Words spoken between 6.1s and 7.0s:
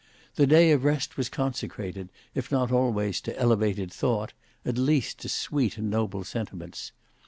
sentiments.